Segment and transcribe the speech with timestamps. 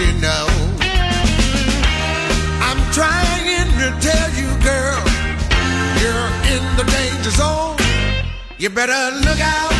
[0.00, 0.46] you know.
[2.68, 5.02] I'm trying to tell you, girl,
[6.00, 7.76] you're in the danger zone.
[8.58, 9.72] You better look out,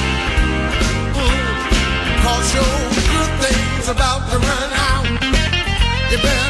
[2.25, 2.75] cause your
[3.15, 5.07] good things about to run out.
[6.11, 6.50] You better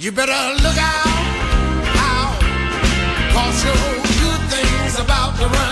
[0.00, 1.06] You better look out,
[1.94, 2.40] out,
[3.34, 3.74] cause your
[4.22, 5.69] good things about to run.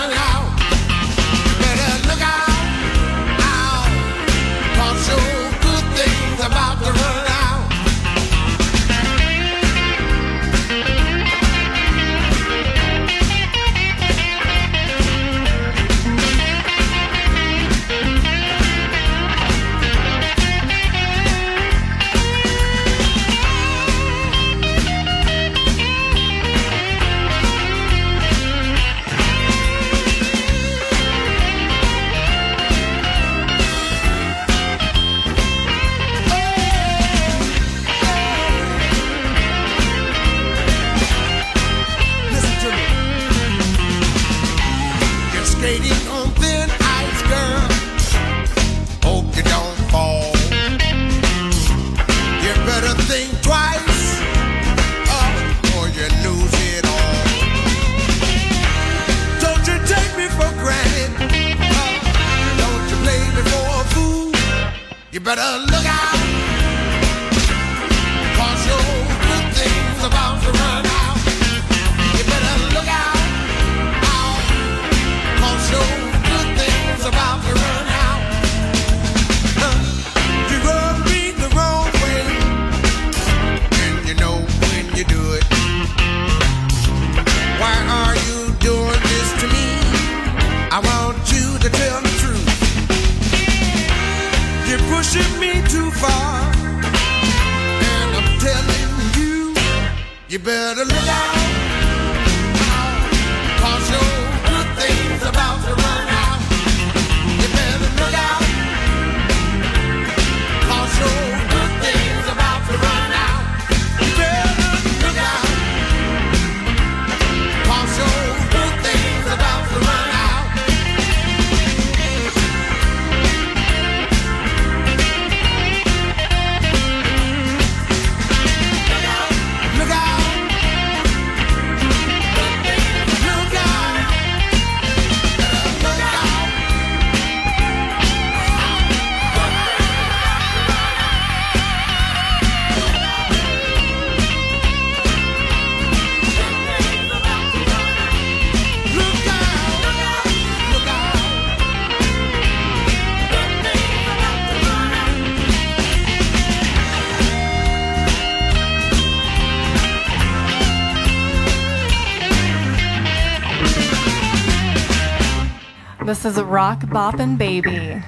[166.29, 168.03] to the Rock Boppin' Baby.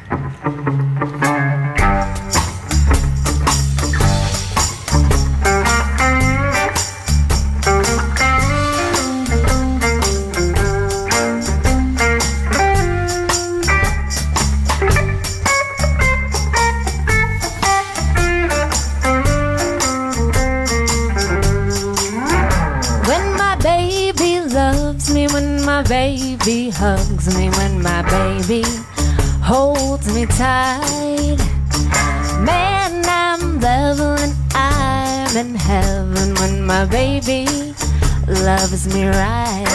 [38.88, 39.66] me right.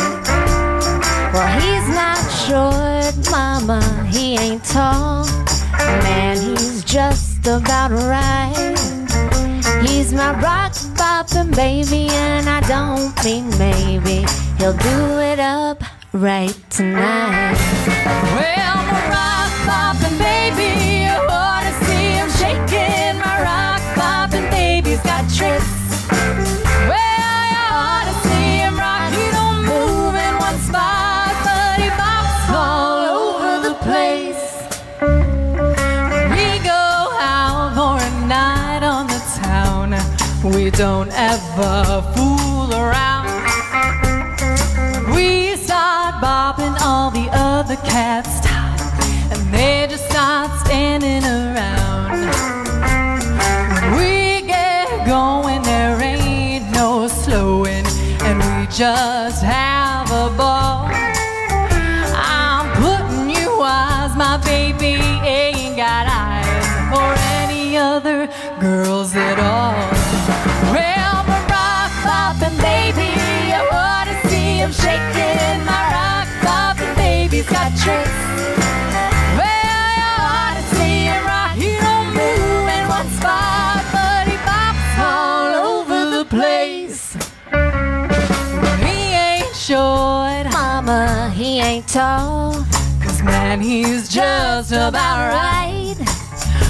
[1.32, 5.26] Well, he's not short, mama, he ain't tall.
[6.02, 8.74] Man, he's just about right.
[9.82, 14.26] He's my rock boppin' baby, and I don't mean maybe.
[14.58, 17.56] He'll do it up right tonight.
[18.34, 18.76] Well,
[19.10, 20.25] rock boppin' baby.
[41.36, 43.26] never fool around.
[45.14, 48.80] We start bopping all the other cats' stop,
[49.32, 52.20] and they just start standing around.
[53.72, 57.86] When we get going, there ain't no slowing,
[58.22, 59.15] and we just
[91.96, 92.52] tall.
[93.02, 95.96] Cause man, he's just about right.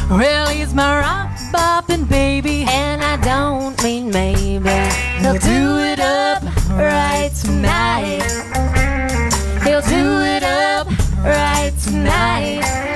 [0.09, 4.71] Well, he's my rock bopping baby, and I don't mean maybe.
[5.21, 8.23] He'll do it up right tonight.
[9.65, 10.87] He'll do it up
[11.25, 12.96] right tonight.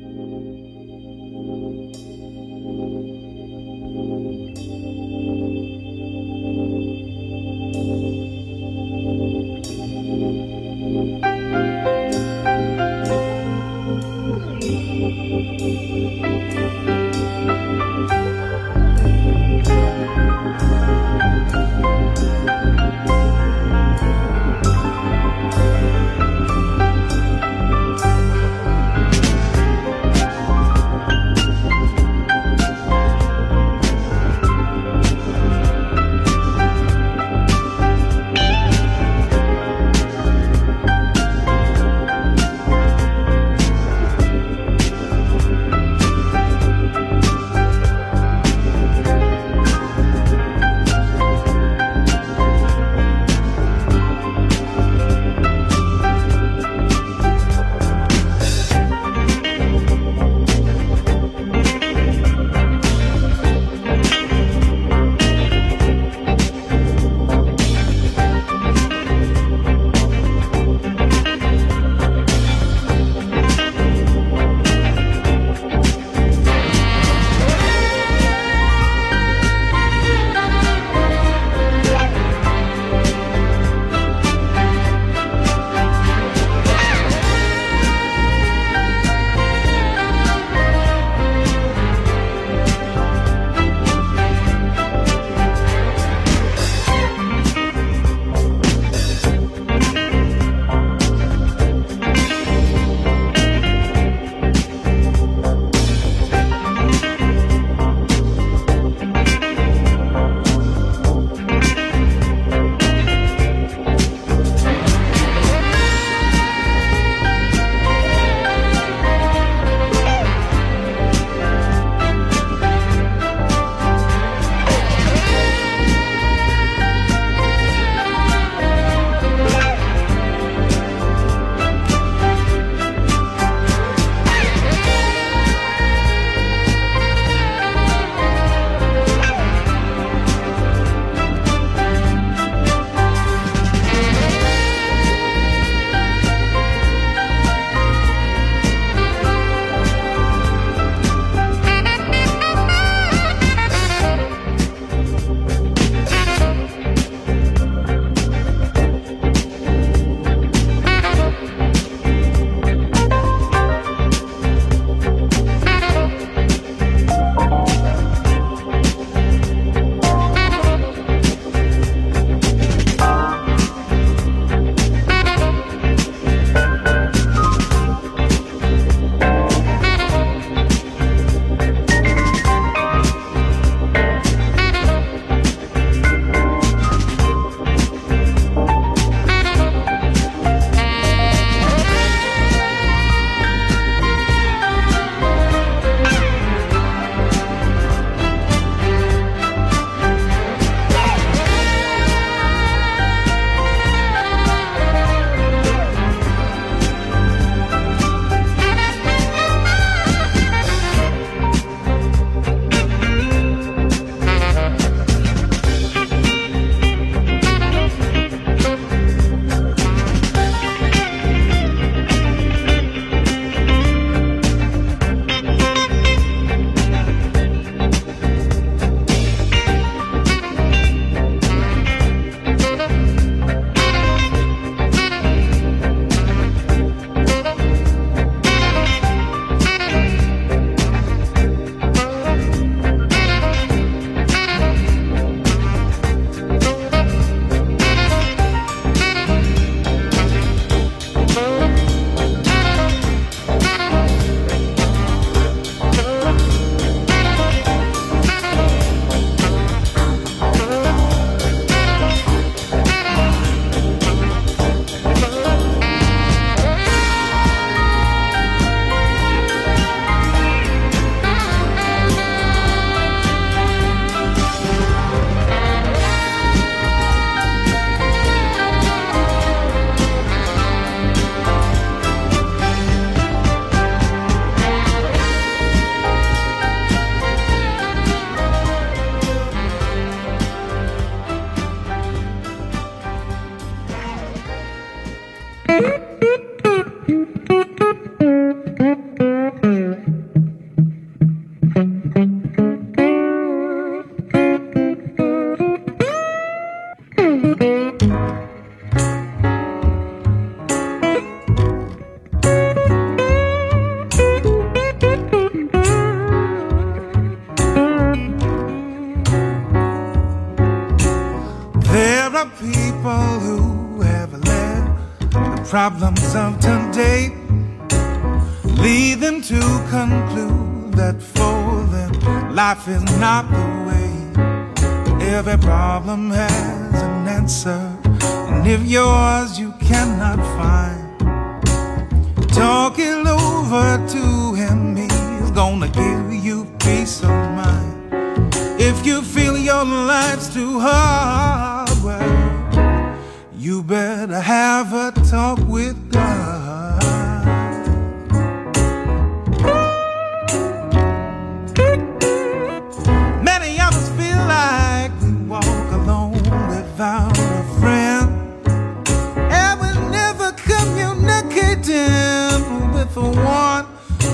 [373.21, 373.85] The one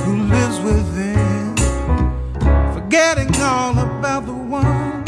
[0.06, 1.58] who lives within,
[2.73, 5.04] forgetting all about the one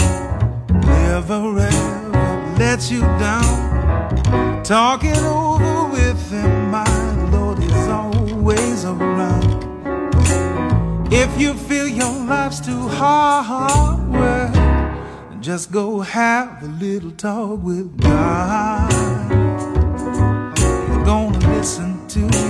[0.85, 4.63] never ever let you down.
[4.65, 6.83] Talk it over with him, my
[7.31, 9.63] Lord is always around.
[11.13, 17.97] If you feel your life's too hard, well, just go have a little talk with
[18.01, 18.91] God.
[20.57, 22.48] He's gonna listen to you.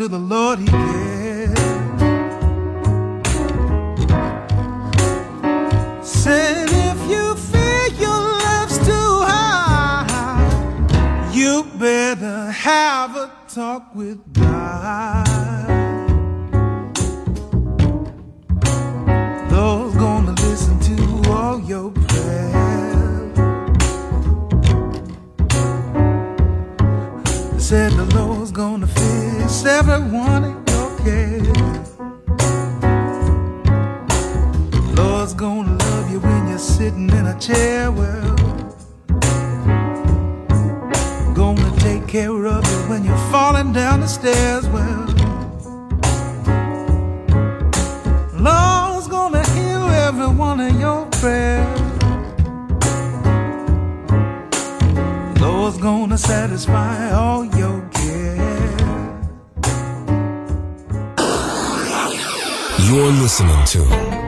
[0.00, 1.09] to the Lord he gave.
[55.80, 57.80] gonna satisfy all your.
[62.90, 63.78] You're listening to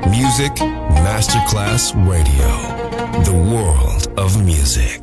[0.09, 0.53] Music
[1.03, 2.51] Masterclass Radio,
[3.25, 5.02] the world of music.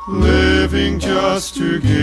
[0.10, 1.96] living just to give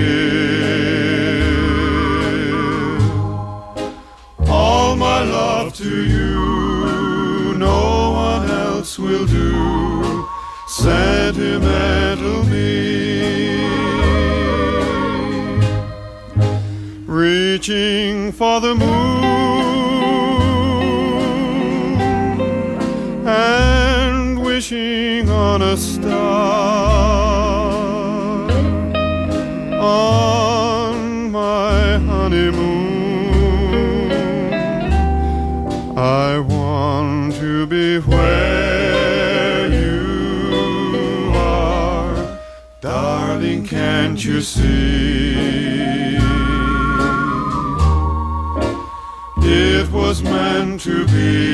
[4.48, 7.54] all my love to you.
[7.58, 10.26] No one else will do.
[10.66, 12.70] Sentimental me.
[17.06, 19.11] Reaching for the moon
[44.12, 46.18] Can't you see?
[49.38, 51.51] It was meant to be.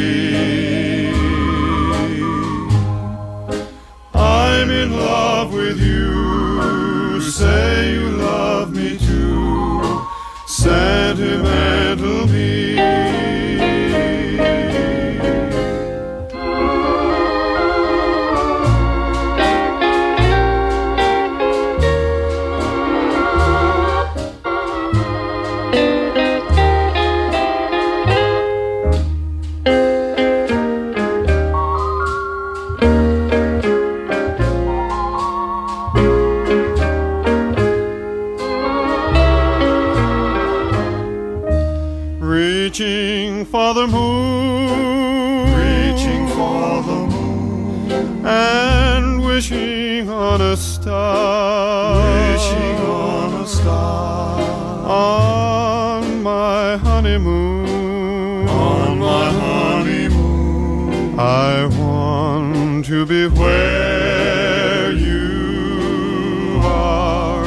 [50.29, 51.97] On a star.
[52.33, 54.41] Wishing on a star.
[54.85, 58.47] On my honeymoon.
[58.49, 61.19] On my honeymoon.
[61.19, 67.47] I want to be where you are.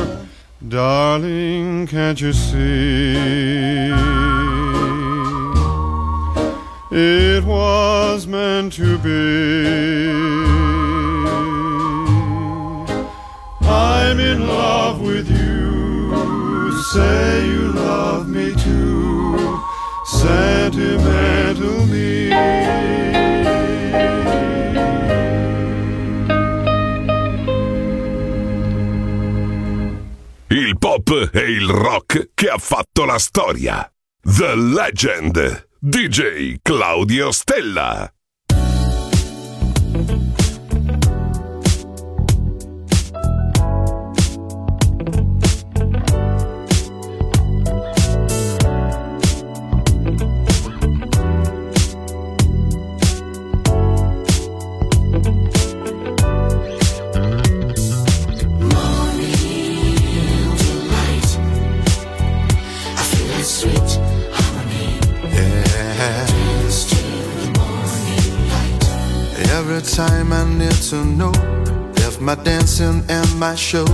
[0.68, 3.92] Darling, can't you see?
[6.94, 10.71] It was meant to be.
[14.72, 16.72] Love with you.
[16.94, 19.60] Say you love me too.
[20.06, 22.12] Sentimental me.
[30.48, 33.90] Il pop e il rock che ha fatto la storia.
[34.22, 35.68] The Legend.
[35.80, 38.12] DJ Claudio Stella.
[70.62, 71.34] Need to know
[72.08, 73.86] if my dancing and my show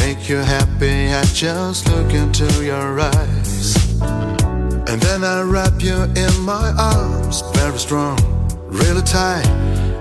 [0.00, 3.76] make you happy, I just look into your eyes.
[4.88, 8.18] And then I wrap you in my arms, very strong,
[8.80, 9.46] really tight.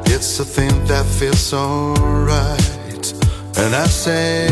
[0.06, 1.94] It's a thing that feels so
[2.34, 3.06] right.
[3.58, 4.48] And I say,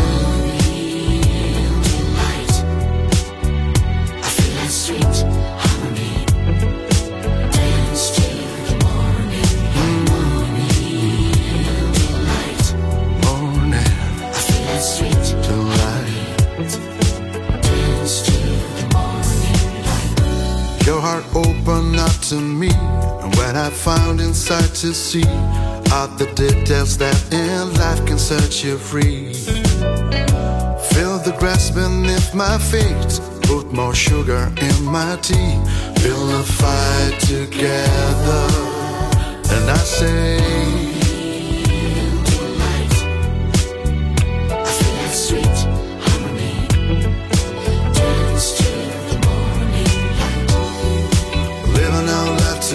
[22.30, 25.26] to me, and when I found inside to see
[25.92, 29.34] are the details that in life can set you free.
[30.94, 35.60] Feel the grass beneath my feet, put more sugar in my tea,
[36.02, 38.48] build a fire together,
[39.54, 40.95] and I say.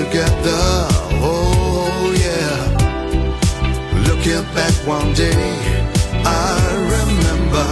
[0.05, 0.65] Together,
[1.31, 2.57] oh yeah.
[4.09, 5.47] Looking back one day,
[6.25, 6.57] I
[6.97, 7.69] remember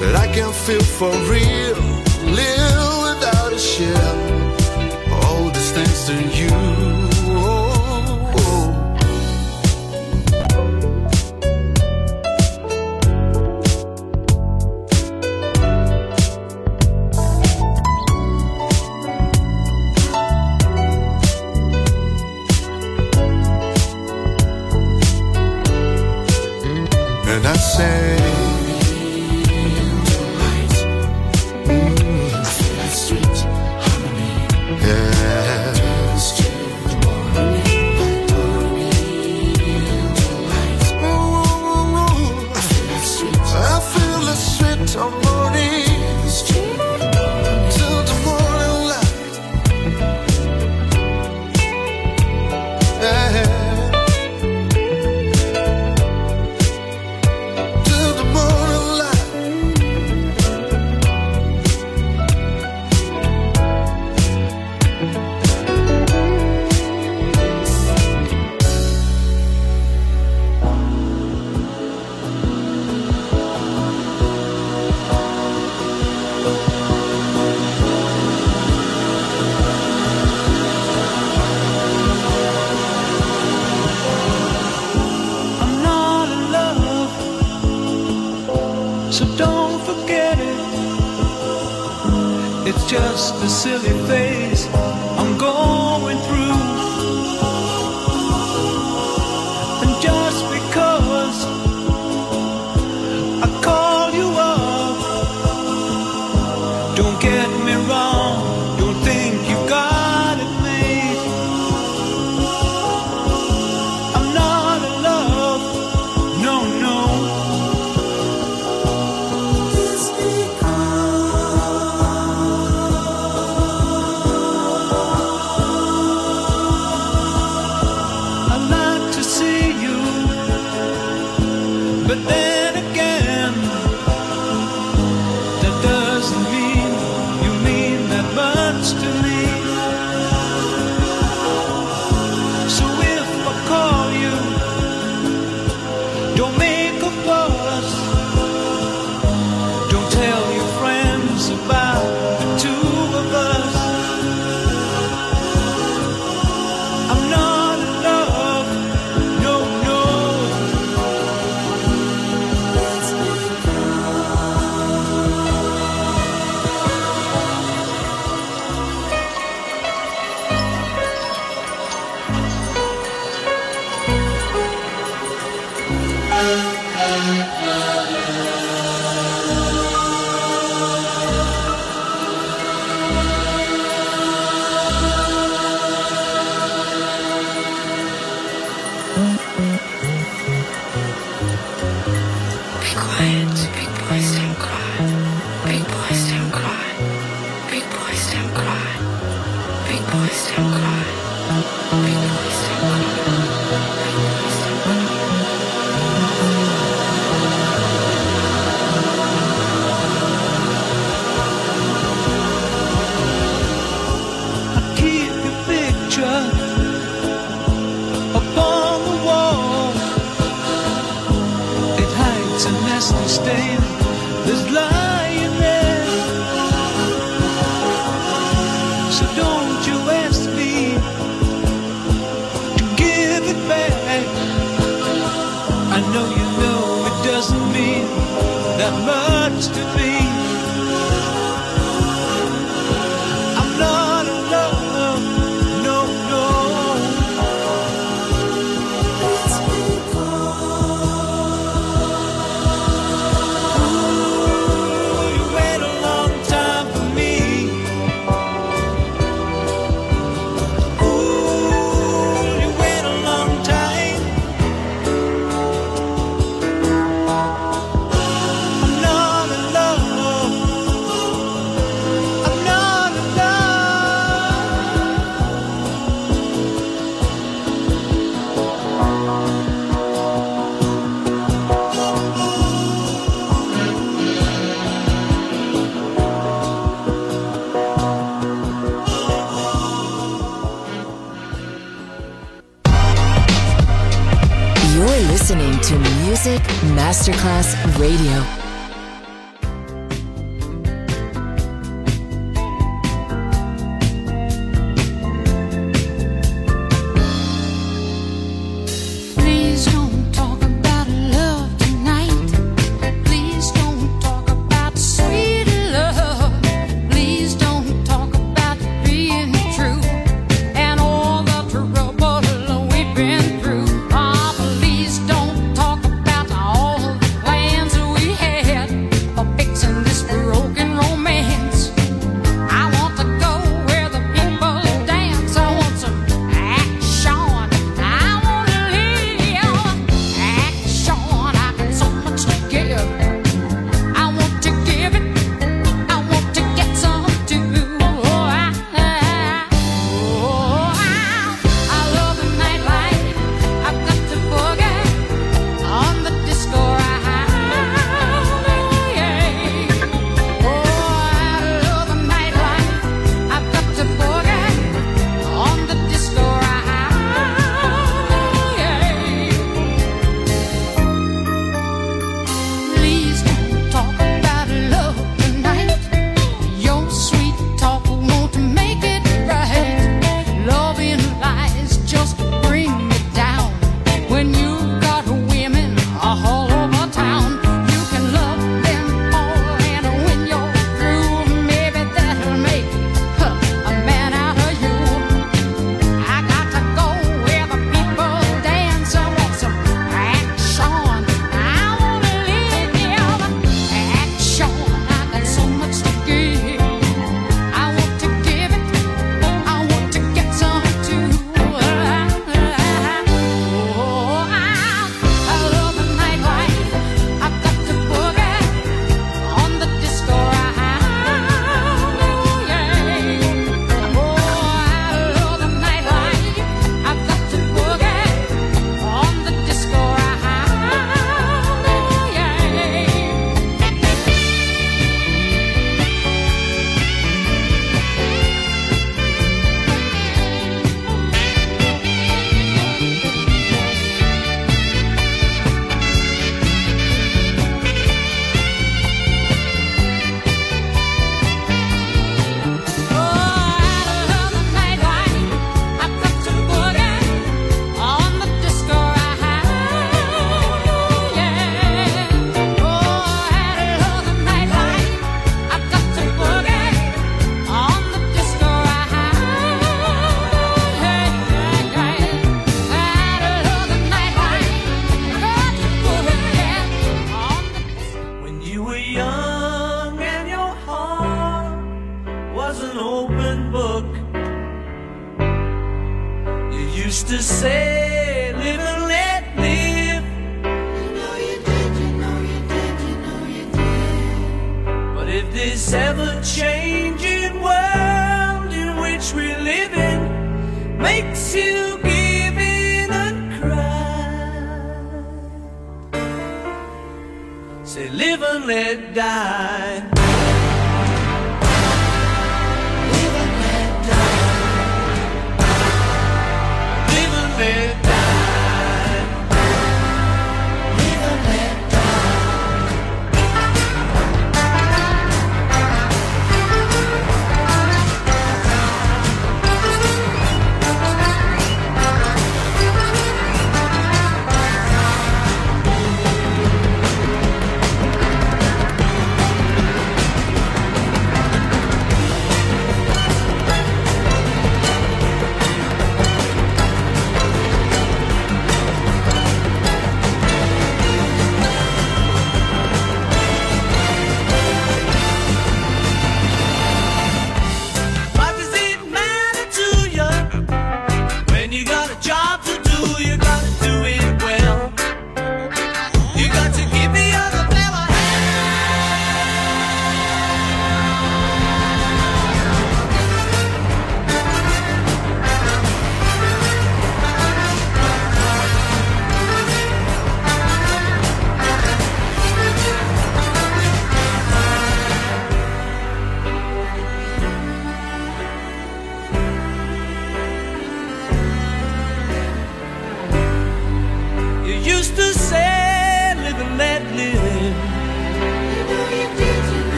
[0.00, 1.76] that I can feel for real,
[2.38, 2.65] live